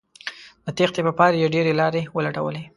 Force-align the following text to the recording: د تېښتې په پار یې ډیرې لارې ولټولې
د 0.65 0.67
تېښتې 0.77 1.01
په 1.07 1.11
پار 1.19 1.31
یې 1.39 1.51
ډیرې 1.55 1.73
لارې 1.81 2.01
ولټولې 2.15 2.63